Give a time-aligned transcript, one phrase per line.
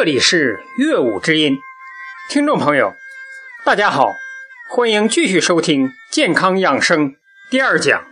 [0.00, 1.58] 这里是乐舞之音，
[2.30, 2.94] 听众朋友，
[3.66, 4.14] 大家好，
[4.74, 7.16] 欢迎继续收听健康养生
[7.50, 8.02] 第二讲。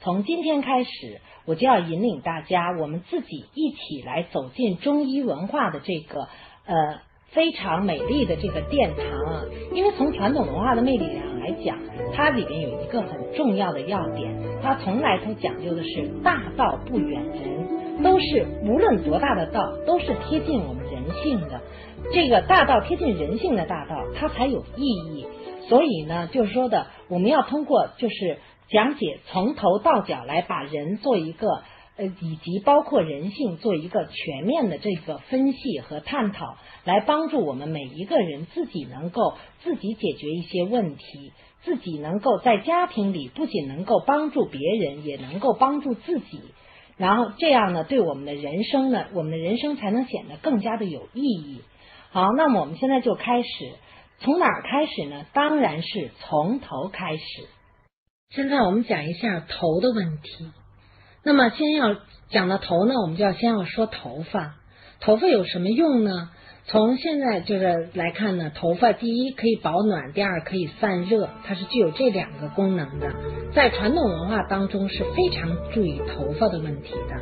[0.00, 6.22] 从今天开始，我就要引领大家，我们自己一起来走进中医文化的这个
[6.66, 9.44] 呃非常美丽的这个殿堂啊。
[9.72, 11.76] 因为从传统文化的魅力上来讲，
[12.14, 21.60] 它里面有一个很重要的要点，它从来都讲究的是大道不远人，都是无论多大的道，都是贴近我们人性的。
[22.12, 25.26] 这个大道贴近人性的大道，它才有意义。
[25.68, 28.38] 所以呢，就是说的，我们要通过就是
[28.68, 31.62] 讲解从头到脚来把人做一个
[31.96, 41.32] 呃，以及包括人性做一个全面的这个分析和探讨，来帮助我们每一个人自己能够自己解决一些问题，
[41.62, 46.40] 自己能够在家庭里不仅能够帮助别人，也能够帮助自己。
[46.96, 51.60] 然后这样呢，对我们的人生呢，我们的人生才能显得更加的有意义。
[52.10, 53.48] 好，那么我们现在就开始，
[54.18, 55.26] 从哪儿开始呢？
[55.32, 57.22] 当然是从头开始。
[58.30, 60.59] 现在我们讲一下头的问题。
[61.22, 61.96] 那么先要
[62.30, 64.56] 讲到头呢，我们就要先要说头发。
[65.00, 66.30] 头发有什么用呢？
[66.66, 73.12] 从现在就是来看呢，头发第一可以保暖，第二可以散热，它是具有这两个功能的。
[73.54, 77.16] 在传统文化当中是非常注意头发的问题的，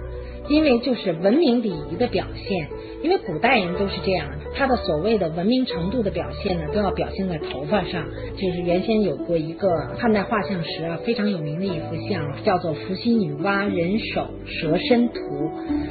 [0.49, 2.69] 因为就是文明礼仪的表现。
[3.01, 8.05] 因为古代人都是这样，他的所谓的文明程度的表现呢，都要表现在头发上。
[8.37, 15.15] 就是原先有过一个汉代画像石啊，非常有名的一幅像，叫做《伏羲女娲人首蛇身图》。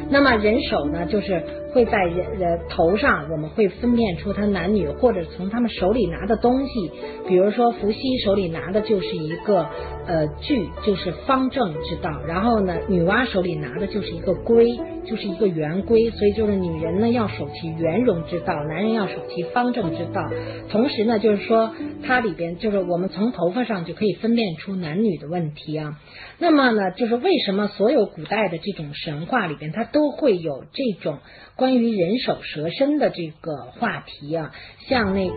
[0.10, 1.42] 那么人首呢，就是
[1.78, 6.92] 会在人呃头上，我们会分辨出他男女，或者从他们手里拿的东西。
[7.28, 9.64] 比如说伏羲手里拿的就是一个
[10.08, 14.76] 呃矩，就是方正之道；然后呢，女娲手里拿的就是一个圭，
[15.10, 16.12] 就是一个圆规。
[16.12, 20.22] 所以就是女人呢要守其圆融之道，男人要守其方正之道。
[20.70, 21.74] 同时呢，就是说
[22.04, 26.00] 它里边就是我们从头发上就可以分辨出男女的问题啊。
[26.40, 31.18] 那么呢，就是为什么所有古代的这种神话里边，它都会有这种
[31.56, 34.52] 关于人首蛇身的这个话题啊？
[34.88, 35.36] 像那个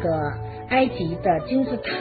[0.68, 1.92] 埃及的金字塔，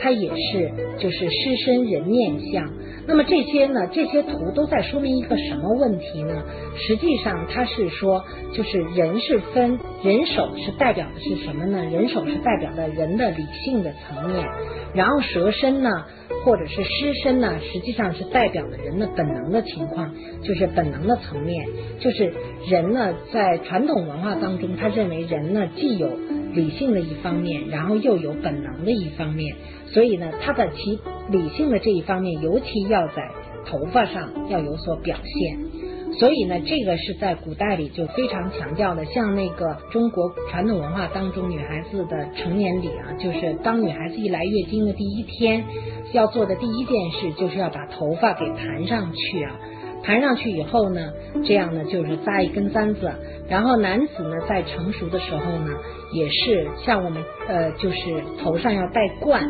[0.00, 2.72] 它也是就是狮身人面像。
[3.06, 6.44] 那么这些呢，这些图都在说明一个什么问题呢？
[6.76, 8.24] 实际上，它是说，
[8.54, 11.82] 就是人是分人首是代表的是什么呢？
[11.84, 14.46] 人首是代表的人的理性的层面，
[14.94, 15.90] 然后蛇身呢，
[16.44, 21.66] 或者是狮身呢，实际上是代表的人的本能的情况，就是本能的层面，
[21.98, 22.32] 就是
[22.68, 26.08] 人呢，在传统文化当中，他认为人呢，既有
[26.54, 29.56] 理性的一方面，然后又有本能的一方面。
[29.86, 30.98] 所以呢，他的其
[31.30, 33.30] 理性的这一方面，尤其要在
[33.66, 35.58] 头发上要有所表现。
[36.18, 39.04] 所以呢，这个是在古代里就非常强调的。
[39.06, 45.64] 像那个中国传统文化当中，女孩子的成年礼啊，就是当女孩子一来月经的第一天，
[46.12, 49.56] 要做的第一件事就是要把头发给盘上去啊。
[50.02, 51.12] 盘上去以后呢，
[51.44, 53.10] 这样呢就是扎一根簪子。
[53.48, 55.72] 然后男子呢，在成熟的时候呢，
[56.12, 57.96] 也是像我们呃，就是
[58.42, 59.42] 头上要戴冠。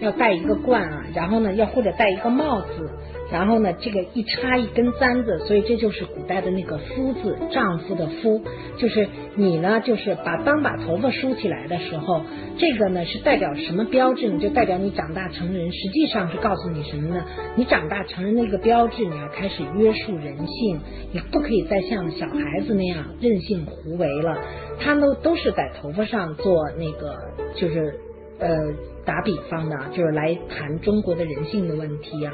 [0.00, 2.90] 要戴一个冠啊，然后呢，要或者戴一个帽子，
[3.32, 8.42] 然后呢，这个一插一根簪子，所以这就是古代的那个夫字，丈夫的夫，
[8.78, 12.22] 就是你呢，就是把当把头发梳起来的时候，
[12.58, 14.38] 这个呢是代表什么标志呢？
[14.40, 17.24] 就代表你长大成人，实际上是告诉你什么呢？
[17.56, 20.80] 你长大成人那个标志，你要开始约束人性，
[21.12, 24.38] 你不可以再像小孩子那样任性胡为了。
[24.80, 27.16] 他们都是在头发上做那个，
[27.54, 27.94] 就是
[28.40, 28.74] 呃。
[29.02, 32.32] 打比方呢，就是来谈中国的人性的问题啊。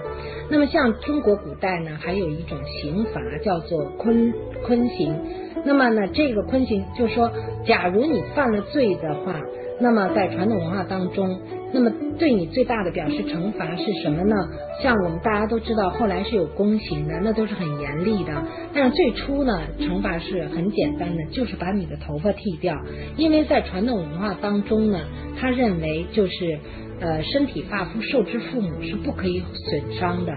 [0.50, 4.34] 那么像中国古代呢，还有一种刑罚叫做坤
[4.64, 5.16] 坤刑。
[5.64, 7.30] 那么呢，这个坤刑就是说，
[7.64, 9.40] 假如你犯了罪的话。
[9.78, 11.38] 那么在传统文化当中，
[11.70, 14.34] 那么对你最大的表示惩罚是什么呢？
[14.82, 18.32] 像我们大家都知道，后来是有宫刑的，那都是很严厉的。
[18.72, 22.75] 但是最初呢，惩罚是很简单的，就是把你的头发剃掉。
[23.19, 24.98] 因为在传统文化当中呢，
[25.38, 26.58] 他认为就是
[27.00, 30.32] 呃身体发肤受之父母是不可以损伤的。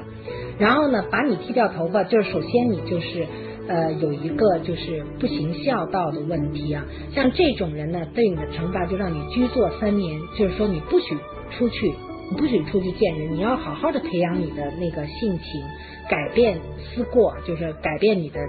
[0.58, 3.26] 然后呢，把你剃掉头发，就是首先你就是。
[3.70, 11.16] 呃，有一个就是不行孝道的问题啊，像这种人呢，对你的惩罚就让你居坐三年，就是说你不许
[11.52, 11.94] 出去，
[12.32, 15.62] 你不许出去见人，你要好好的培养你的那个性情，
[16.10, 18.40] 改变思过，就是改变你的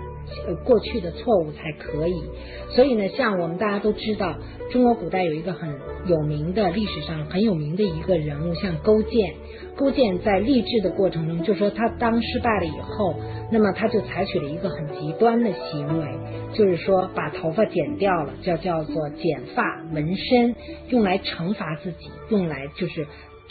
[0.65, 2.23] 过去的错误才可以。
[2.71, 4.37] 所以呢，像我们大家都知道，
[4.71, 5.69] 中国古代有一个很
[6.06, 9.35] 有名的历史上很有名的一个人物，像勾践。
[9.77, 13.15] 勾践在励志的过程中，就说他当失败了以后，
[13.50, 16.06] 那么他就采取了一个很极端的行为，
[16.53, 20.55] 就是说把头发剪掉了，叫叫做剪发纹身，
[20.91, 23.06] 用来惩罚自己，用来就是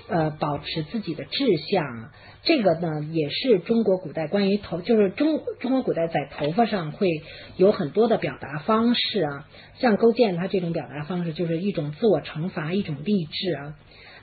[0.09, 2.09] 呃保持自己的志向。
[2.41, 7.09] 这个呢，也是中国古代关于头，就是中中国古代在头发上会
[7.57, 9.47] 有很多的表达方式啊。
[9.77, 13.75] 像勾践他这种表达方式，就是一种自我惩罚，一种励志啊。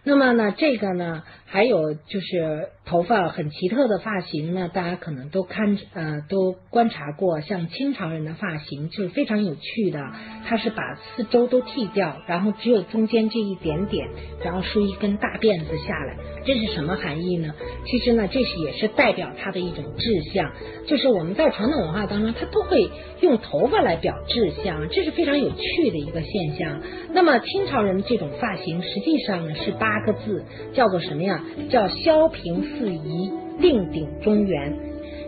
[0.09, 9.99] 那么呢，这个呢，还有就是头发很奇特的发型呢，大家可能都看呃都观察过，像清朝人的发型就是非常有趣的，
[10.47, 14.07] 他是把四周都剃掉，然后只有中间这一点点，
[14.45, 17.53] 然后梳一根大辫子下来，这是什么含义呢？
[17.87, 20.53] 其实呢，这是也是代表他的一种志向，
[20.87, 22.89] 就是我们在传统文化当中，他都会
[23.21, 26.81] 用头发来表志向，这是非常有趣的一个现象。
[27.13, 29.96] 那么清朝人这种发型，实际上呢是八。
[29.97, 30.45] 八个字
[30.75, 31.43] 叫做什么呀？
[31.71, 33.33] 叫削平四夷，
[33.63, 34.77] 定鼎中原。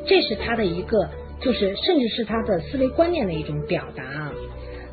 [0.07, 1.09] 这是他的一个，
[1.41, 4.33] 就是甚至是他的思维观念的一种表达啊。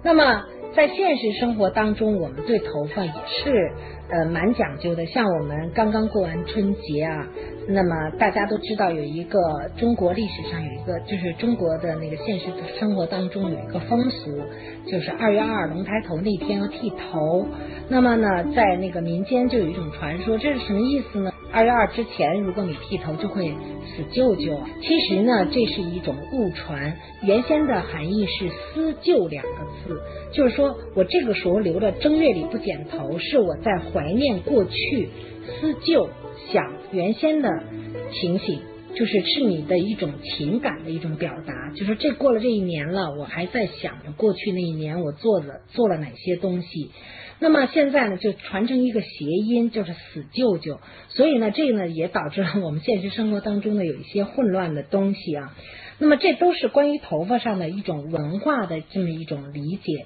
[0.02, 0.46] 那么
[0.76, 3.72] 在现实生活当中，我们对头发也是
[4.10, 5.06] 呃蛮讲究的。
[5.06, 7.26] 像我们刚刚过完春节啊，
[7.70, 9.40] 那么大家都知道有一个
[9.78, 14.38] 中国历史上有一个，就是中国的那个现实生活当中有一个风俗，
[14.92, 17.48] 就是二月二龙抬头那天要剃头。
[17.88, 21.32] 那么呢，在那个民间就有一种传说，这是什么意思呢？
[21.56, 23.50] 二月二之前，如果你剃头，就会
[23.88, 24.60] 死舅舅。
[24.82, 29.50] 其实呢，这是一种误传，原先的含义是思旧两个
[29.88, 30.02] 字，
[30.34, 35.08] 就是说我这个时候留着正月里不剪头，是我在怀念过去，
[35.46, 36.10] 思旧
[36.52, 37.48] 想原先的
[38.12, 38.60] 情形，
[38.94, 46.92] 就是是你的一种情感的一种表达，就是这过了这一年了，我还在想着过去那一年我做了做了哪些东西。
[47.40, 50.80] 那么现在呢，就传承一个谐音，就是死舅舅。
[51.10, 55.56] 所以呢，这个呢也导致了我们现实生活当中呢有一些混乱的东西啊。
[56.00, 60.06] 那么这都是关于头发上的一种文化的这么一种理解。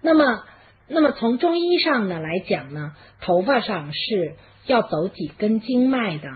[0.00, 0.44] 那么，
[0.88, 4.36] 那么从中医上呢来讲呢，头发上是
[4.66, 6.28] 要走几根经脉的。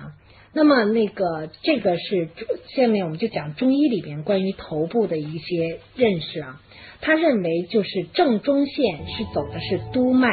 [0.56, 2.30] 那么那个这个是
[2.74, 6.62] 下面我们就讲中医里边关于头部的一些认识啊。
[7.02, 10.30] 他认为，就是正中线是走的是督脉，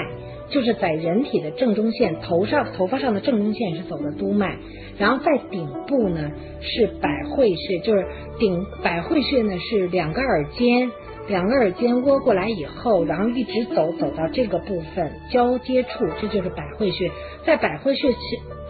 [0.50, 4.56] 就是在人体的正中线，头上头发上的正中线是走的督脉，
[4.98, 6.32] 然后在顶部呢
[6.62, 8.06] 是百会穴，就是
[8.40, 10.90] 顶百会穴呢是两个耳尖，
[11.28, 15.90] 两个耳尖窝过来以后，然后一直走走到这个部分交接处，
[16.22, 17.12] 这就是百会穴，
[17.46, 18.08] 在百会穴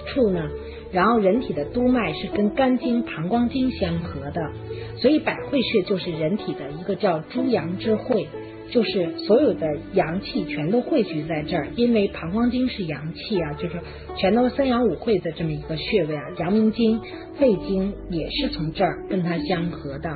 [0.08, 0.50] 处呢。
[0.94, 4.52] 然后人体的督脉是跟肝经、膀胱经相合的，
[4.98, 8.28] 所以百会穴就是人体的一个叫诸阳之会，
[8.70, 11.68] 就是所有的阳气全都汇聚在这儿。
[11.76, 13.82] 因为膀胱经是阳气啊，就是
[14.18, 16.22] 全都三阳五会的这么一个穴位啊。
[16.38, 17.02] 阳明经、
[17.40, 20.16] 肺经也是从这儿跟它相合的。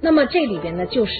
[0.00, 1.12] 那么这里边呢，就是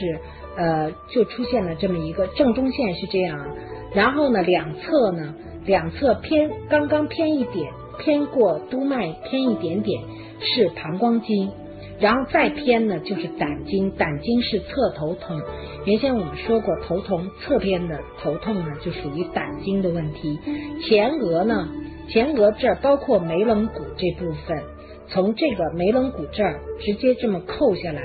[0.56, 3.46] 呃，就出现了这么一个正中线是这样，
[3.94, 5.34] 然后呢，两侧呢，
[5.66, 7.70] 两侧偏刚刚偏一点。
[7.98, 10.02] 偏过督脉偏一点点
[10.40, 11.50] 是膀胱经，
[11.98, 15.40] 然后再偏呢就是胆经，胆经是侧头痛。
[15.84, 20.38] 原先我们说过头痛侧边的头痛呢就属于胆经的问题。
[20.86, 21.68] 前额呢，
[22.08, 24.62] 前额这儿包括眉棱骨这部分，
[25.08, 28.02] 从这个眉棱骨这儿直接这么扣下来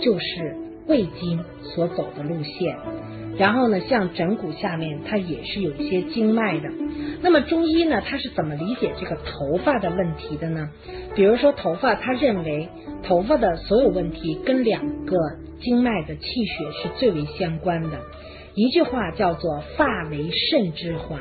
[0.00, 2.76] 就是胃经所走的路线。
[3.38, 6.68] 然后呢，像枕骨下面它也是有一些经脉的。
[7.22, 10.70] 那么中医呢，它是怎么理解这个头发的问题的呢？
[11.14, 12.68] 比如说头发，他认为
[13.02, 15.16] 头发的所有问题跟两个
[15.60, 17.98] 经脉的气血是最为相关的。
[18.54, 21.20] 一句话叫做“发为肾之华”，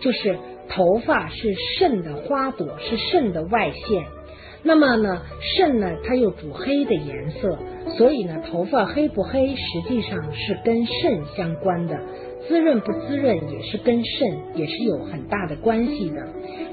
[0.00, 0.38] 就是
[0.70, 4.06] 头发是肾的花朵，是肾的外线。
[4.66, 7.56] 那么呢，肾呢，它又主黑的颜色，
[7.96, 11.96] 所以呢，头发黑不黑，实际上是跟肾相关的，
[12.48, 16.16] 滋润不滋润也是跟肾也是有很大的关系的。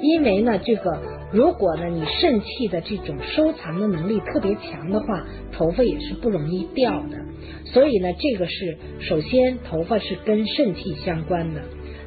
[0.02, 1.00] 因为呢，这个
[1.32, 7.20] 如果呢，你肾气的这种收藏的能力特别强的话，头发也是不容易掉的。
[7.66, 11.62] 所以呢，这个是首先头发是跟肾气相关的。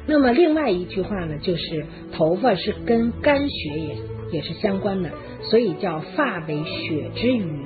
[0.05, 3.95] 那么另外一句话呢，就是头发是跟肝血也
[4.31, 5.09] 也是相关的。
[5.43, 7.61] 所以叫发为血之余，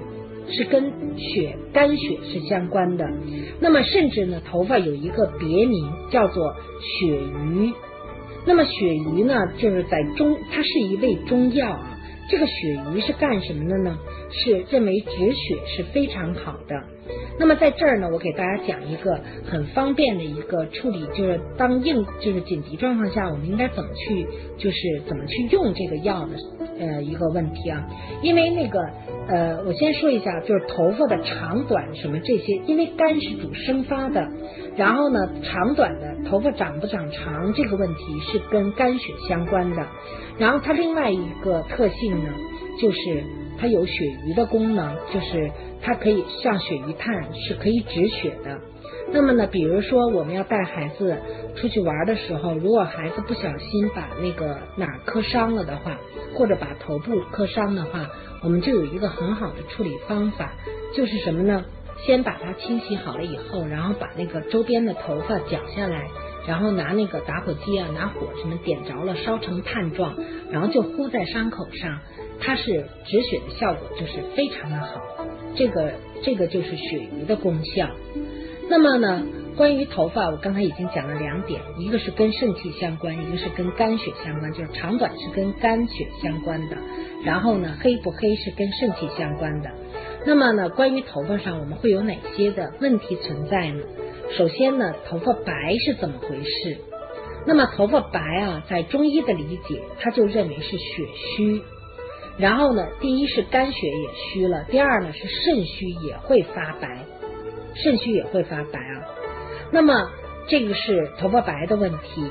[0.50, 3.06] 是跟血肝血是相关的。
[3.60, 7.74] 那么甚至呢，头发有一个别名叫做血鱼。
[8.46, 11.98] 那么血鱼呢，就是在中，它是一味中药啊。
[12.30, 13.98] 这个血鱼是干什么的呢？
[14.32, 16.76] 是认为止血是非常好的。
[17.42, 19.20] 那么在这儿呢，我给大家讲一个
[19.50, 24.28] 很方便的一个处理，就是当应就是紧急状况下，我们应该怎么去
[24.60, 26.36] 就是怎么去用这个药的
[26.80, 27.84] 呃一个问题啊。
[28.22, 28.80] 因为那个
[29.28, 34.28] 呃，我先说一下，就是头发的长短什么这些，因为肝是主生发的，
[34.78, 39.88] 然后呢长短的头发长不长长这个问题是跟肝血相关的。
[40.38, 42.30] 然后它另外一个特性呢，
[42.80, 43.24] 就是
[43.62, 45.52] 它有血瘀的功能，就是
[45.84, 48.60] 它可以像血瘀炭是可以止血的。
[49.14, 51.16] 那么呢，比如说我们要带孩子
[51.56, 56.00] 出去玩的时候，如果孩子不小心把那个哪儿磕伤了的话，
[56.34, 58.10] 或者把头部磕伤的话，
[58.42, 60.54] 我们就有一个很好的处理方法，
[60.96, 61.64] 就是什么呢？
[62.04, 66.08] 先把它清洗好了以后，然后把那个周边的头发绞下来。
[66.48, 70.16] 然后拿那个打火机啊，拿火什么点着了，烧成炭状，
[70.50, 72.00] 然后就敷在伤口上，
[72.42, 75.00] 它是止血的效果就是非常的好。
[75.56, 75.94] 这个
[76.24, 77.88] 这个就是血瘀的功效。
[78.70, 79.24] 那么呢，
[79.58, 86.78] 关于头发，我刚才已经讲了两点，一个是跟肾气相关，一个是跟肝血相关，就是长短是跟肝血相关的。
[87.26, 89.70] 然后呢，黑不黑是跟肾气相关的。
[90.26, 93.84] 那么呢，关于头发上我们会有哪些的问题存在呢？
[94.38, 96.78] 首先呢，头发白是怎么回事？
[97.46, 101.04] 那么头发白啊，在中医的理解，他就认为是血
[101.36, 101.62] 虚。
[102.38, 107.06] 然后呢，第一是肝血也虚了，第二呢是肾虚也会发白，
[107.76, 109.06] 肾虚也会发白啊。
[109.72, 110.10] 那么
[110.48, 112.24] 这个是头发白的问题。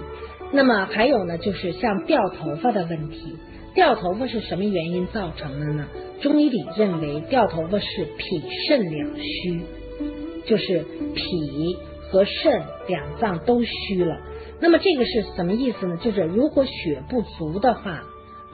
[0.53, 3.37] 那么还有呢，就是像掉头发的问题。
[3.75, 5.87] 掉头发是什么原因造成的呢？
[6.21, 9.61] 中医里认为掉头发是脾肾两虚，
[10.47, 11.77] 就是脾。
[12.11, 14.19] 和肾两脏都虚了，
[14.61, 15.97] 那么这个是什么意思呢？
[15.99, 18.03] 就是如果血不足的话，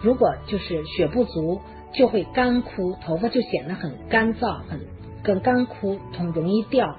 [0.03, 1.61] 如果就是血不足，
[1.93, 4.81] 就会干枯，头发就显得很干燥，很
[5.23, 6.97] 更干枯，很容易掉。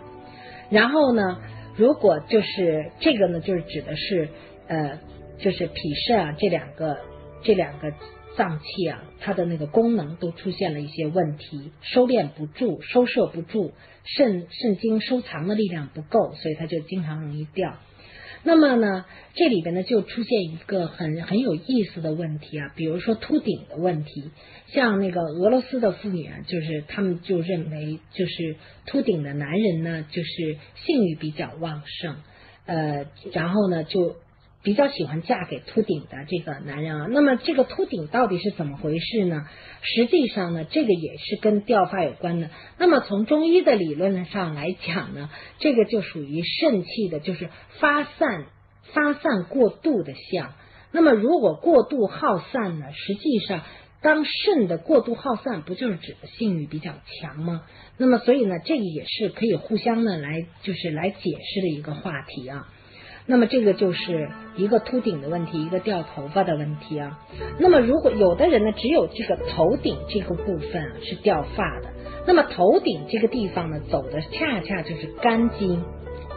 [0.70, 1.40] 然后呢，
[1.76, 4.30] 如果就是这个呢，就是指的是
[4.68, 5.00] 呃，
[5.40, 5.74] 就是脾
[6.08, 6.98] 肾啊这两个
[7.44, 7.94] 这两个。
[8.38, 13.72] 脏器啊，它的那个功能都出现了一些问题，收敛不住，收摄不住，
[14.04, 17.78] 肾肾经收藏的力量不够，所以它就经常容易掉。
[18.48, 24.32] 那么呢，这里边呢就出现一个很很有意思的问题啊，比如说秃顶的问题，
[24.68, 32.16] 像那个俄罗斯的妇女啊，就是他们就认为，就是秃顶的男人呢，就是性欲比较旺盛，
[32.66, 34.16] 呃，然后呢就。
[34.68, 39.48] 比较喜欢嫁给秃顶的这个男人啊，那么这个秃顶到底是怎么回事呢？
[39.82, 42.50] 实际上呢，这个也是跟掉发有关的。
[42.78, 47.48] 那么从中医的理论上来讲呢，这个就属于肾气的，就是
[47.80, 48.48] 发散
[48.92, 50.54] 发散过度的象。
[50.92, 53.62] 那么如果过度耗散呢，实际上
[54.02, 57.64] 当肾的过度耗散，不就是指的性欲比较强吗？
[57.98, 62.68] 那么所以呢，这个也是可以互相的来就是来解释的一个话题啊。
[63.30, 67.20] 那么这个就是一个秃顶的问题，一个掉头发的问题啊。
[67.60, 71.90] 那么如果有的人呢，只有这个头顶这个部分啊是掉发的，
[72.26, 75.84] 那么头顶这个地方呢走的恰恰就是肝经，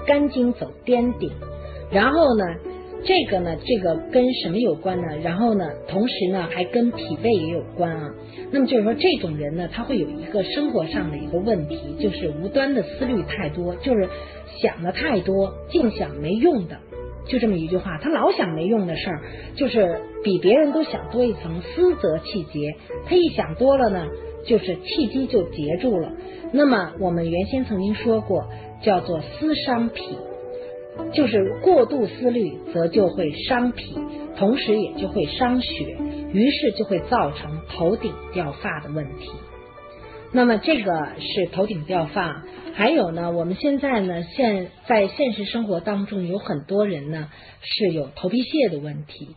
[0.05, 1.31] 肝经走颠顶，
[1.93, 2.45] 然后呢
[3.05, 5.17] 这个呢这个跟什么有关呢？
[5.23, 8.15] 然后呢同时呢还跟脾胃也有关啊。
[8.53, 14.09] 那么就是说这种人呢他会有一个生活上的一个问题，就是无端的思虑太多，就是。
[14.61, 16.77] 想的太多，净想没用的，
[17.27, 17.99] 就这么一句话。
[18.03, 19.23] 他老想没用的事儿，
[19.55, 21.63] 就是比别人都想多一层。
[21.63, 22.75] 思则气结，
[23.07, 24.07] 他一想多了呢，
[24.45, 26.13] 就是气机就结住了。
[26.53, 28.51] 那么我们原先曾经说过，
[28.83, 30.19] 叫做思伤脾，
[31.13, 33.95] 就是过度思虑，则就会伤脾，
[34.37, 35.97] 同时也就会伤血，
[36.33, 39.31] 于是就会造成头顶掉发的问题。
[40.33, 42.45] 那么这个是头顶掉发。
[42.73, 47.29] 还有呢，我们现在呢，现在现实生活当中有很多人呢
[47.61, 49.35] 是有头皮屑的问题。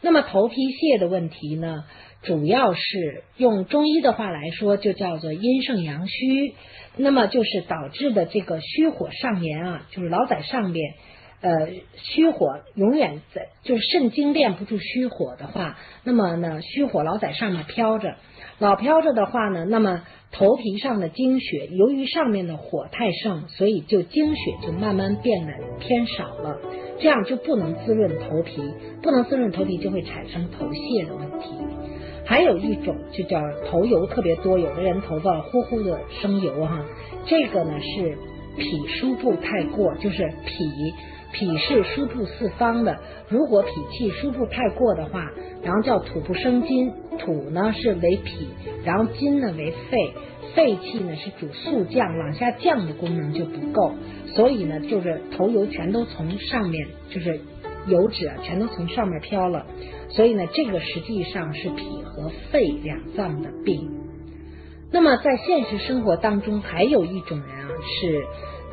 [0.00, 1.84] 那么头皮屑的问题呢，
[2.22, 6.54] 主要是用中医的话来说，就叫做阴盛阳虚。
[6.98, 10.94] 那么就是导致的这个虚火上炎啊，就是老在上边，
[11.40, 18.16] 呃，虚火永远在，就是肾精练不住虚火的话，那么呢，虚火老在上面飘着，
[18.58, 20.02] 老飘着的话呢，那么。
[20.32, 26.58] 头皮上的精血，由于上面的火太盛，所以就精血就慢慢变得偏少了，
[26.98, 28.60] 这样就不能滋润头皮，
[29.02, 31.54] 不能滋润头皮就会产生头屑的问题。
[32.26, 33.40] 还有一种就叫
[33.70, 36.84] 头油特别多，有的人头发呼呼的生油哈，
[37.24, 38.18] 这个呢是
[38.58, 40.68] 脾输布太过，就是脾
[41.38, 42.96] 脾是输布四方的，
[43.28, 45.30] 如果脾气输布太过的话，
[45.62, 48.48] 然后叫土不生金，土呢是为脾，
[48.84, 50.14] 然后金呢为肺，
[50.54, 53.92] 肺气呢是主速降，往下降的功能就不够，
[54.34, 57.38] 所以呢就是头油全都从上面，就是
[57.86, 59.66] 油脂啊全都从上面飘了，
[60.08, 63.90] 所以呢这个实际上是脾和肺两脏的病。
[64.90, 67.68] 那么在现实生活当中，还有一种人啊
[68.00, 68.24] 是。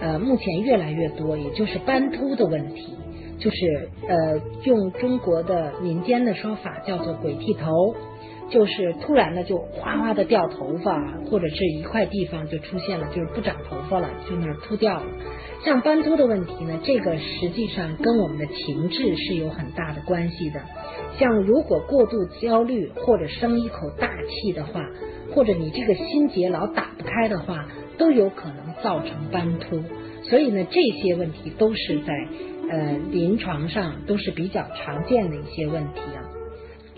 [0.01, 2.95] 呃，目前越来越多，也就是斑秃的问题，
[3.39, 7.95] 就是呃，用中国的民间的说法叫做“鬼剃头”，
[8.49, 15.05] 就是突然的就哗哗的掉头发，或者是一块地方就出现了，就是不长头发了，就那儿秃掉了。
[15.63, 20.59] 像斑秃的问题呢，这个实际上跟我们的情志是有很大的关系的。
[21.17, 24.81] 像如果过度焦虑或者生一口大气的话，
[25.33, 27.65] 或者你这个心结老打不开的话，
[27.97, 28.62] 都有可能。
[28.83, 29.81] 造成斑秃，
[30.29, 32.13] 所以呢，这些问题都是在
[32.69, 36.21] 呃临床上都是比较常见的一些问题啊。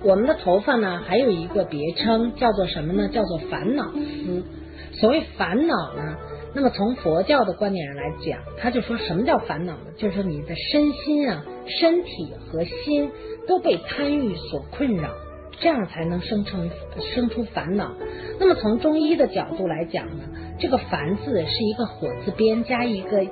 [0.03, 3.09] 我们的头发呢，还有一个别称叫做什么呢？
[3.09, 4.43] 叫做烦恼丝。
[4.99, 6.17] 所谓烦恼呢，
[6.53, 9.91] 那么从佛教的观点上来讲，他就说什么叫烦恼呢？
[9.97, 13.09] 就是说你的身心啊，身体和心
[13.47, 15.09] 都被贪欲所困扰，
[15.59, 16.69] 这样才能生成
[17.13, 17.93] 生出烦恼。
[18.39, 20.23] 那么从中医的角度来讲呢？
[20.57, 23.29] 这个“凡”字是一个火字边加一个叶，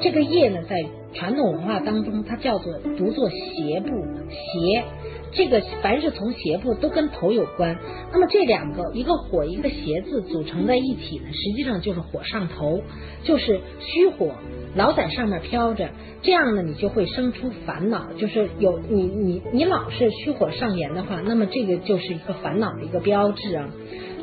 [0.00, 3.88] 这个叶呢，在传统文化当中，它叫做读作邪部
[4.30, 4.84] 邪。
[5.30, 7.76] 这个凡是从邪部都跟头有关。
[8.12, 12.80] 那么这两个一个火一个邪字组成在一起呢，实际上就是火上头，
[13.24, 14.30] 就是虚火
[14.74, 15.90] 老在上面飘着，
[16.22, 18.06] 这样呢，你就会生出烦恼。
[18.16, 23.68] 就是有你你你老是虚火上炎的话，那么这个就是一个烦恼的一个标志啊。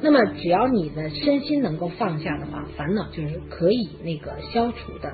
[0.08, 5.12] 那么，只要你的身心能够放下的话，烦恼就是可以那个消除的。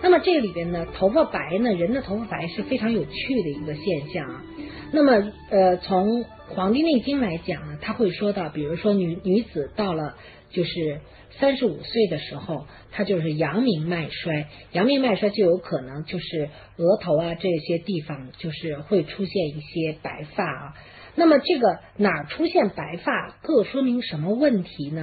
[0.00, 4.44] 那么这里边呢，头发白呢，人的头发白是非常有趣的一个现象啊。
[4.92, 10.14] 那么，呃，从《黄帝内经》来讲呢，他会说到，比如说女女子到了
[10.50, 11.00] 就是
[11.40, 20.74] 三十五岁的时候，她就是阳明脉衰，阳明脉衰就有可能就是额头啊这些地方就是会出现一些白发啊。
[21.18, 25.02] 那么这个哪儿出现白发，各说明什么问题呢？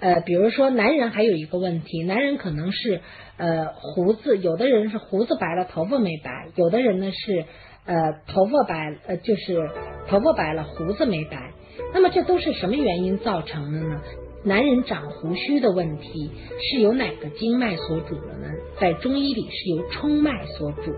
[0.00, 3.00] 呃，比如说男人还有一个问题，男人可能是
[3.38, 7.46] 呃胡子，有的人是胡子白了，头发没白；有的人呢是
[7.86, 7.94] 呃
[8.26, 9.70] 头发白，呃就是
[10.08, 11.52] 头发白了，胡子没白。
[11.94, 14.02] 那么这都是什么原因造成的呢？
[14.44, 18.48] 男人长胡须的问题是由哪个经脉所主的呢？
[18.78, 20.92] 在中医里是由冲脉所主，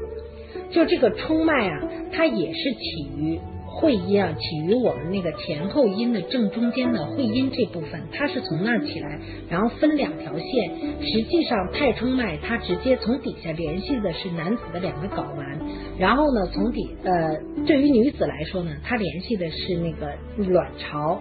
[0.73, 3.39] 就这个冲脉啊，它也是起于。
[3.81, 10.71] 会阴啊，起于我们那个前后阴的正中间的会阴这部分，它是从那儿起来，然后分两条线。
[11.01, 15.61] 实际上太冲脉它直接从底下联系的是男子的两个睾丸，
[15.97, 20.13] 然后呢从底呃对于女子来说呢，它联系的是那个
[20.51, 21.21] 卵巢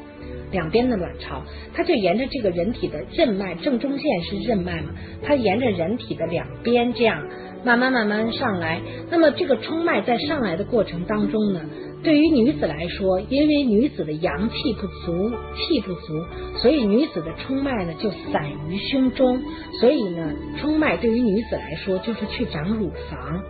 [0.51, 1.43] 两边的卵巢，
[1.75, 4.89] 它就沿着这个人体的任脉正中线是任脉嘛，
[5.21, 7.23] 它沿着人体的两边这样
[7.63, 8.81] 慢慢慢慢上来。
[9.09, 11.61] 那么这个冲脉在上来的过程当中呢？
[12.03, 16.23] 对于女子来说，因为女子的阳气不足，气不足，
[16.57, 19.41] 所以女子的冲脉呢就散于胸中。
[19.81, 23.43] 所以呢，冲脉对于女子来说就是去长乳房，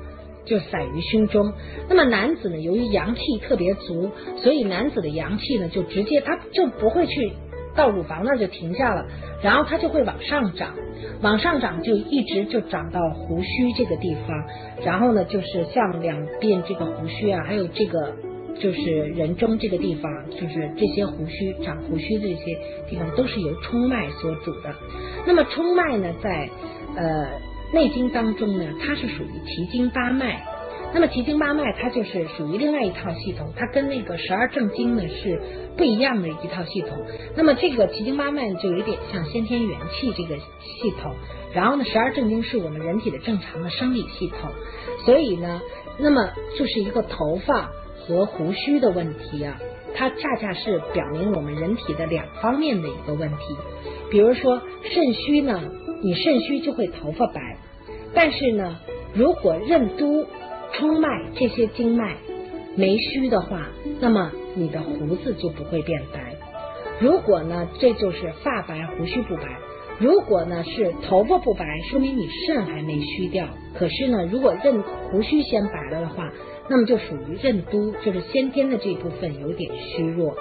[0.45, 1.51] 就散于胸中。
[1.89, 7.33] 那么男子呢，由于阳气特别足，所以男子的阳气呢就直接他就不会去
[7.77, 9.05] 到乳房那儿就停下了，
[9.41, 10.73] 然后它就会往上涨，
[11.21, 14.43] 往上涨就一直就长到胡须这个地方，
[14.83, 18.13] 然后呢就是像两边这个胡须啊，还有这个。
[18.59, 22.57] 就是人中这个地方，就是这些胡须长胡须这些
[22.89, 24.73] 地方，都是由冲脉所主的。
[25.27, 26.49] 那么冲脉呢，在
[26.95, 27.27] 呃
[27.71, 30.43] 内经当中呢，它是属于奇经八脉。
[30.93, 35.41] 那么奇经八脉它就是属于另外一套系统，它跟那个十二正经呢是
[35.77, 36.97] 不一样的一套系统。
[37.35, 41.13] 那么这个奇经八脉就有点像先天元气这个系统，
[41.53, 44.51] 然后呢十二正经是我们人体的正常的生理系统。
[45.05, 45.61] 所以呢，
[45.99, 47.69] 那么就是一个头发。
[48.07, 49.59] 和胡须的问题啊，
[49.93, 53.57] 它恰恰是表明我们人体的两方面的一个问题。
[54.09, 55.61] 比如说肾虚呢，
[56.01, 57.41] 你肾虚就会头发白；
[58.13, 58.77] 但是呢，
[59.13, 60.25] 如果任督、
[60.73, 62.17] 冲脉这些经脉
[62.75, 63.67] 没虚的话，
[63.99, 66.35] 那么你的胡子就不会变白。
[66.99, 69.43] 如果呢，这就是发白胡须不白；
[69.99, 73.47] 如果呢是头发不白，说明你肾还没虚掉。
[73.75, 76.31] 可是呢，如果任胡须先白了的话，
[76.69, 80.35] 那么就属于任督，就是先天的这部分有点虚弱。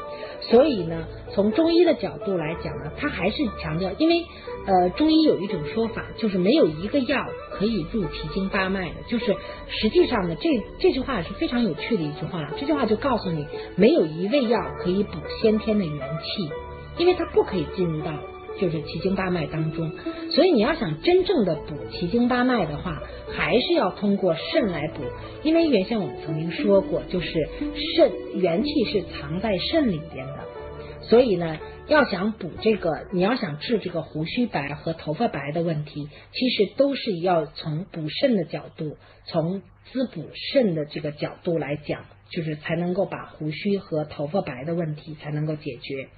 [0.51, 4.25] 所以呢，从中医的角度来讲呢，它还是强调，因为
[4.67, 8.97] 呃，中医有一种说法，就是没有一个药可以入脾经八脉的。
[9.09, 9.37] 就是
[9.69, 12.49] 实际上呢，这这句话是非常有趣的一句话。
[12.59, 16.51] 这句话就告诉你，没有一味药可以补先天的元气，
[16.99, 18.13] 因为它不可以进入到
[18.61, 19.92] 就是奇经八脉当中。
[20.31, 23.03] 所以你要想真正的补奇经八脉的话，
[23.35, 25.03] 还是要通过肾来补。
[25.42, 27.49] 因为原先我们曾经说过，就是
[27.97, 30.40] 肾元气是藏在肾里边的。
[31.03, 46.09] 所以呢，要想补这个，你要想治这个胡须白和头发白的问题，其实都是要从补肾的角度，从滋补肾的这个角度来讲，就是才能够把胡须和头发白的问题才能够解决。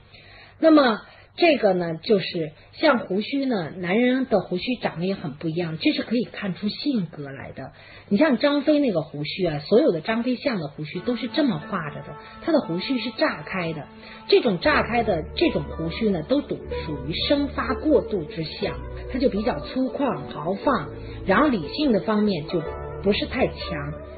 [0.58, 1.02] 那么。
[1.38, 7.70] 这个呢，就是像胡须呢，男人的胡须长得也很不一样，这是可以看出性格来的。
[8.08, 13.86] 你像张飞那个胡须啊，所有的张飞像的胡须都是这么画着的，他的胡须是炸开的。
[14.26, 18.74] 这种炸开的这种胡须呢，都属属于生发过度之相，
[19.12, 20.90] 他就比较粗犷豪放，
[21.24, 22.60] 然后理性的方面就
[23.04, 23.54] 不是太强，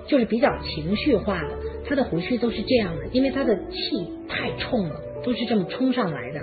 [0.08, 1.58] 就是比较情绪化的。
[1.86, 6.40] 他的胡须都是这样的，因为他的气太冲了，都是这么冲上来的。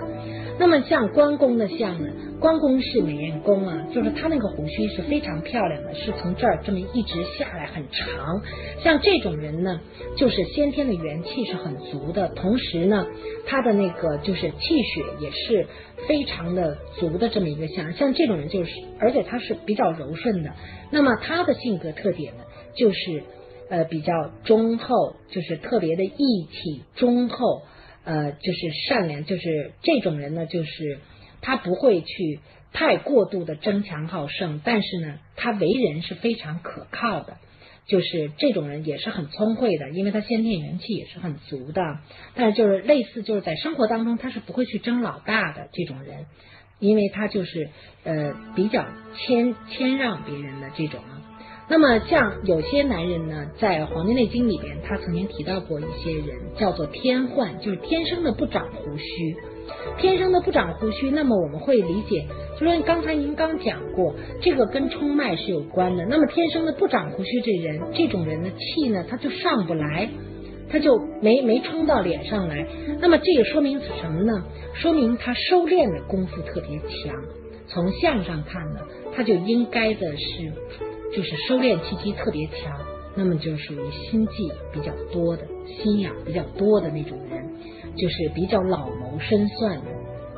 [0.58, 2.10] 那么像关公的像呢？
[2.40, 8.42] 关公是美颜公啊，就是他那个胡须是非常漂亮的，是从这儿这么一直下来很长。
[8.82, 9.80] 像这种人呢，
[10.16, 13.06] 就是先天的元气是很足的，同时呢，
[13.46, 15.66] 他的那个就是气血也是
[16.08, 17.92] 非常的足的这么一个像。
[17.92, 20.50] 像这种人就是，而且他是比较柔顺的。
[20.90, 22.42] 那么他的性格特点呢，
[22.74, 23.22] 就是
[23.68, 24.12] 呃比较
[24.44, 27.62] 忠厚，就是特别的义气忠厚。
[28.08, 30.98] 呃，就是善良，就是这种人呢，就是
[31.42, 32.40] 他不会去
[32.72, 37.36] 太过度的争强好胜，但是呢，他为人是非常可靠的，
[37.86, 41.82] 就是这种人也是很聪慧的，因为他先天元气也是很足的，
[42.34, 46.24] 但是就是类似就是在生活当中他是不会去争老大的这种人，
[46.78, 47.68] 因为他就是
[48.04, 48.86] 呃比较
[49.18, 51.02] 谦谦让别人的这种。
[51.70, 59.36] 那么，像有些男人呢，在《黄帝内经》里边，他曾经提到过一些人，叫做天患，就是天生的不长胡须，
[59.98, 61.10] 天生的不长胡须。
[61.10, 62.26] 那么我们会理解，
[62.58, 66.06] 就说刚才您刚讲过，这个跟冲脉是有关的。
[66.06, 70.08] 那么天生的不长胡须这人，这种人的气呢，他就上不来，
[70.70, 72.66] 他就没没冲到脸上来。
[72.98, 74.42] 那么这个说明什么呢？
[74.72, 77.14] 说明他收敛的功夫特别强。
[77.66, 78.80] 从相上看呢，
[79.14, 80.87] 他就应该的是。
[81.14, 82.78] 就是收敛气机特别强，
[83.16, 87.48] 那么就属于心计比较多的、心眼比较多的那种人，
[87.96, 89.86] 就是比较老谋深算的，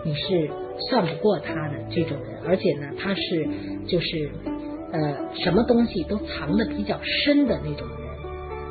[0.04, 0.50] 你是
[0.88, 2.40] 算不过他的这种人。
[2.46, 3.48] 而且呢，他是
[3.86, 4.30] 就是
[4.92, 7.98] 呃什么东西都藏的比较深的那种人。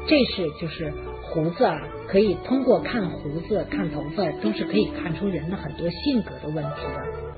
[0.07, 7.28] 这是就是胡子啊，可以通过看胡子、看头发，都是可以看出人的很多性格的问题的。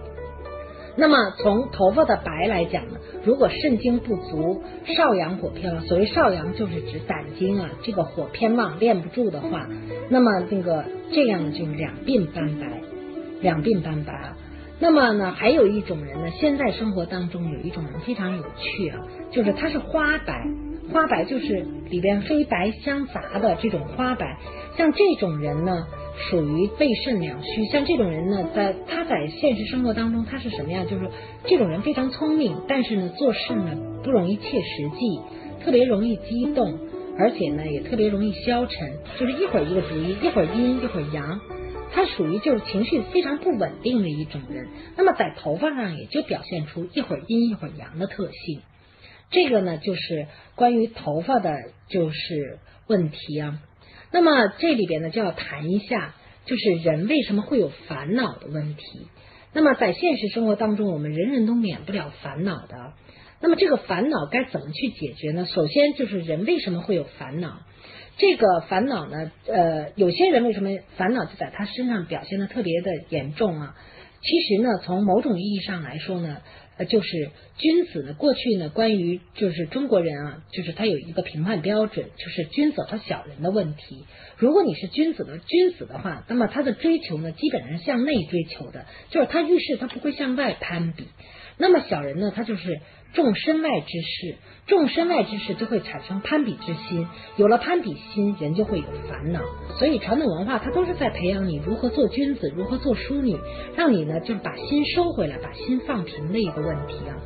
[0.98, 9.68] 那么从头发的白来讲呢，如果肾精不足，少阳火偏旺，所谓少阳就是指胆经啊，这个火偏旺练不住的话，
[10.10, 12.82] 那么那个这样就两鬓斑白，
[13.42, 14.34] 两鬓斑白。
[14.80, 19.00] 那么呢还有一种人呢，现在生活当中有一种人非常有趣啊，
[19.32, 20.46] 就是他是花白，
[20.92, 24.38] 花白就是里边黑白相杂的这种花白，
[24.78, 25.88] 像这种人呢。
[26.30, 30.88] 属于背肾两虚，像这种人呢，在他在现实生活当中，他是什么样？
[30.88, 31.10] 就是
[31.46, 35.22] 这种人非常聪明，但是呢，做事呢不容易切实际，
[35.64, 36.78] 特别容易激动，
[37.18, 41.40] 而且呢也特别容易消沉，就是一会儿一个主意，一会儿阴，一会儿阳，
[41.94, 44.68] 他属于就是情绪非常不稳定的一种人。
[44.98, 48.62] 那么在头发上也就表现出一会儿阴一会儿阳的特性。
[49.30, 51.56] 这个呢就是关于头发的，
[51.88, 53.60] 就是问题啊。
[54.12, 56.14] 那么这里边呢，就要谈一下，
[56.46, 59.08] 就是人为什么会有烦恼的问题。
[59.54, 62.94] 那么在现实生活当中，我们人人都免不了烦恼的。
[63.40, 65.46] 那么这个烦恼该怎么去解决呢？
[65.46, 67.60] 首先就是人为什么会有烦恼？
[68.18, 73.76] 这个烦恼呢，呃，有些人为什么烦恼就在他身上表现的特别的严重啊？
[74.22, 76.42] 其实呢，从某种意义上来说呢。
[76.86, 84.06] 就是君子呢，过去呢，关于就是中国人啊，就是他有一个评判标准，就是君子和小人的问题。
[84.38, 91.08] 如果你是君子的君子的话，那么他的追求呢，基本上是向内追求的，就是他遇事他不会向外攀比。
[91.58, 92.82] 那么小人呢，他就是
[93.14, 94.36] 重身外之事，
[94.68, 99.42] 重身外之事就会产生攀比之心，有了攀比心，人就会有烦恼。
[99.78, 103.38] 所以传统文化它都是在培养你如何做君子，如何做淑女，
[103.76, 107.18] 让你呢就是把心收回来，把心放平的一个问题啊。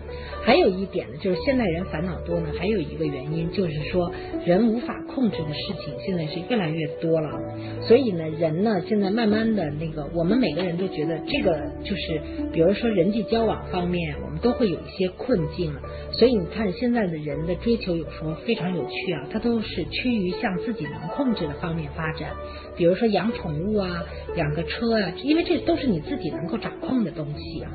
[0.44, 4.12] 还有一点呢，就是现代人烦恼多呢，还有一个原因就是说
[4.46, 7.30] 人无法控制的事情现在是越来越多了，
[7.82, 12.22] 所以呢，人呢现在慢慢的那个，我们每个人都觉得这个就是，
[12.54, 14.16] 比如说人际交往方面，
[14.46, 15.82] 都会有一些困境了。
[16.12, 22.30] 所以你看现在的人的追求有时候非常有趣啊，他都是趋于向自己能控制的方面发展，
[22.78, 24.04] 比如说养宠物啊，
[24.36, 27.72] 养个车啊，因为这都是你自己能够掌控的东西啊。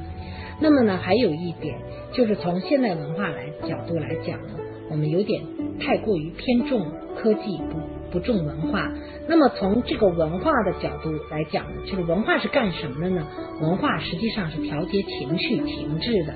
[0.60, 1.76] 那么呢，还有一点
[2.12, 5.42] 就是从现代文化来角度来讲呢，我们有点
[5.80, 8.88] 太过于偏重科技，不不重文化。
[9.26, 13.26] 那么从这个文化的角度来讲，就是文化是干什么的呢？
[13.60, 16.34] 文化实际上是调节情绪情志的。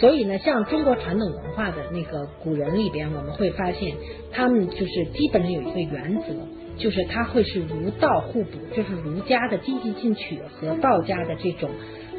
[0.00, 3.94] 所以呢，像中国传统文化的那个古人里边，我们会发现
[4.32, 6.34] 他们就是基本上有一个原则，
[6.76, 11.70] 就是他会是儒道互补，就是儒家的积极进取和道家的这种。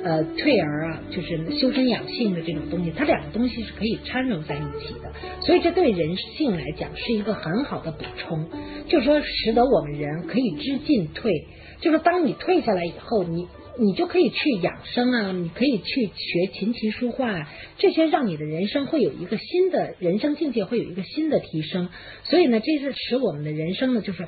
[0.04, 5.12] 呃，退而啊，就是修身养性的这种东西，它两个东西是可以掺融在一起的，
[5.42, 8.48] 所以这对人性来讲是一个很好的补充，
[8.88, 11.48] 就是说使得我们人可以知进退，
[11.82, 21.90] 就是当你退下来以后，你你就可以去养生啊，你可以去学琴棋书画啊，这些让你的人生会有一个新的人生境界，会有一个新的提升，
[22.24, 24.28] 所以呢，这是使我们的人生呢，就是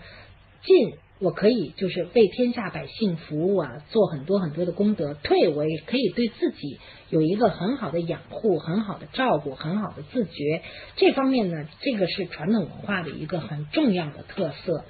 [0.63, 0.93] 进。
[1.19, 5.15] 我可以就是为天下百姓服务啊，做很多很多的功德。
[5.15, 6.77] 退，我也可以对自己
[7.09, 10.61] 有一个很好的养护、很好的照顾、很好的自觉。
[10.95, 14.85] 这方面呢，这个是传统文化的一个很重要的特色。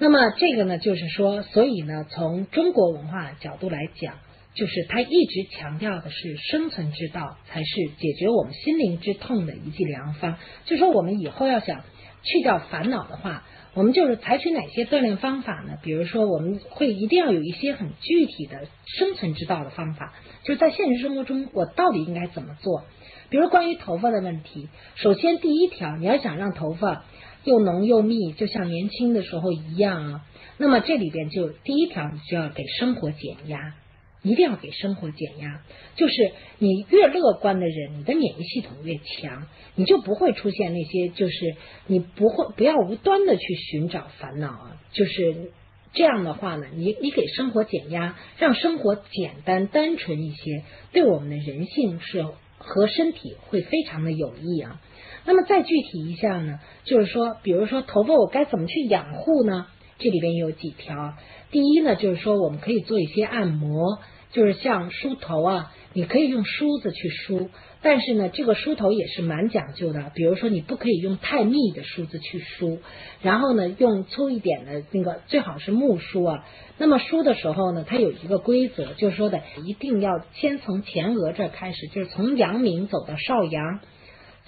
[0.00, 4.14] 那么这个呢，就是说，所以呢，从中国文化角度来讲，
[4.54, 10.38] 就是他一直强调的是生存之道才是解决我们心灵之痛的一剂良方。
[10.64, 11.84] 就说我们以后要想
[12.22, 13.44] 去掉烦恼的话。
[13.72, 15.78] 我们就是采取哪些锻炼方法呢？
[15.80, 18.66] 比如说，我们会一定要有一些很具体的
[18.98, 22.82] 生存之道的方法，就是在现实生活中，我到底应该怎么做？
[23.28, 27.04] 比如关于头发的问题，首先第一条，你要想让头发
[27.44, 30.26] 又浓又密，就像年轻的时候一样啊，
[30.58, 33.74] 那么这里边就第一条，你就要给生活减压。
[34.22, 35.62] 一定要给生活减压，
[35.96, 45.52] 就是你越乐观的人，你的免疫系统越强，你就不会出现那些，就是你不会不要无端的去寻找烦恼啊，就是
[45.94, 52.26] 这样的话呢，你你给生活减压，让生活简单单纯一些，对我们的人性是
[52.58, 54.82] 和身体会非常的有益啊。
[55.24, 59.66] 那么再具体一下呢，就是说，比如说头发我该怎么去养护呢？
[59.98, 61.14] 这里边有几条。
[61.50, 63.98] 第一呢，就是说我们可以做一些按摩，
[64.32, 67.50] 就是像梳头啊，你可以用梳子去梳，
[67.82, 70.10] 但是呢，这个梳头也是蛮讲究的。
[70.14, 72.78] 比如说，你不可以用太密的梳子去梳，
[73.20, 76.46] 然后呢，用粗一点的那个，最好是木梳啊。
[76.78, 83.80] 那么梳的时候呢，它有一个规则，就是说的一定要先从前额这开始，就是从阳明走到少阳，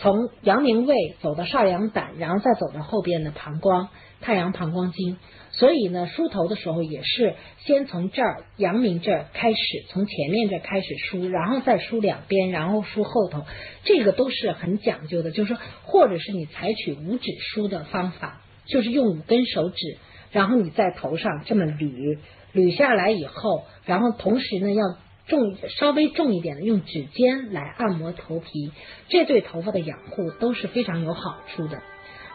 [0.02, 3.88] 从阳明胃走到少阳胆，然后再走到后边的膀胱。
[4.20, 5.16] 太阳膀胱经，
[5.50, 7.34] 所以呢，梳头的时候也是
[7.66, 13.44] 先从这儿阳明这儿开始，从前面这儿开始梳，然后再梳两边，然后梳后头，
[13.82, 15.32] 这个都是很讲究的。
[15.32, 19.98] 就是说，或者是你采取五指梳的方法，就是用五根手指，
[20.30, 22.18] 然后你在头上这么捋
[22.54, 24.84] 捋下来以后，然后同时呢要
[25.26, 28.72] 重稍微重一点的用指尖来按摩头皮，
[29.08, 31.82] 这对头发的养护都是非常有好处的。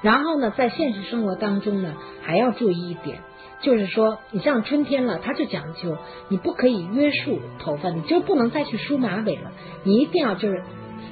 [0.02, 3.20] 然后呢，在现实生活当中呢，还要注意一点，
[3.62, 5.98] 就是说，你像春天了，它就讲究
[6.30, 9.52] 你不可以约束头发，你就不能再去梳马尾了，
[9.84, 10.64] 你一定要就是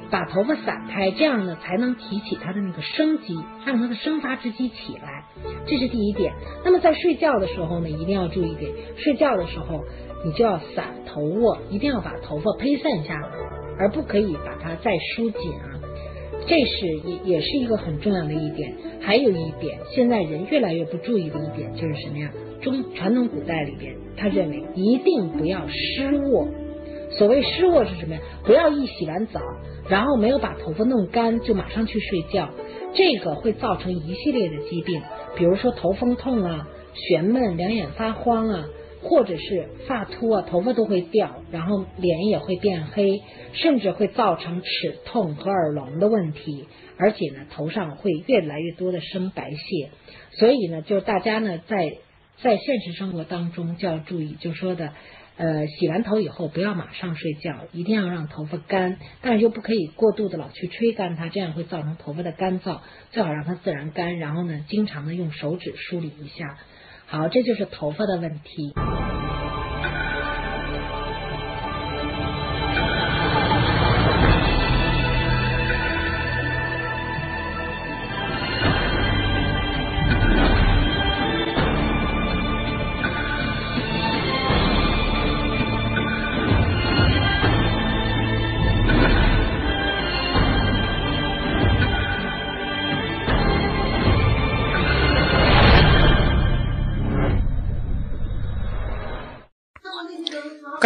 [0.09, 5.25] 把头发散开，这样呢才能提起它的那个生机，让它的生发之机起来，
[5.65, 6.33] 这是第一点。
[6.63, 9.83] 那么在睡觉的时候呢，一定要注意点，睡觉的时候
[10.23, 13.29] 你就要散头卧，一定要把头发披散下来，
[13.79, 15.71] 而不可以把它再梳紧啊。
[16.47, 22.31] 这是也也是一个很重要的一点，还有一点，现在人越来越不注意的一点就是什么呀？
[22.61, 26.47] 中传统古代里边，他认为一定不要湿卧。
[27.11, 28.21] 所谓湿卧是什么呀？
[28.43, 29.39] 不要一洗完澡，
[29.89, 32.49] 然后没有把头发弄干就马上去睡觉，
[32.93, 35.01] 这个会造成一系列的疾病，
[35.35, 36.67] 比如说头风痛啊、
[37.09, 38.65] 眩闷、两眼发慌啊。
[39.07, 43.21] 或者是发秃啊，头发都会掉，然后脸也会变黑，
[43.53, 46.65] 甚至会造成齿痛和耳聋的问题，
[46.97, 49.91] 而且呢，头上会越来越多的生白屑。
[50.39, 51.91] 所以呢，就是大家呢，在
[52.41, 54.93] 在现实生活当中就要注意，就说的
[55.37, 62.79] 呃，洗完头以后不要马上睡觉，一定要让头发干，但是又不可以过度的老去吹干它，这样会造成头发的干燥。
[63.11, 66.57] 最好让它自然干，然后呢，经常的用手指梳理一下。
[67.07, 68.73] 好，这就是头发的问题。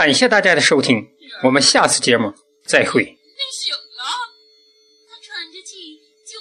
[0.10, 1.08] 感谢大家的收听，
[1.44, 2.34] 我们下次节目
[2.66, 3.04] 再会。
[3.04, 3.80] 醒了，
[5.08, 6.34] 他喘着气就。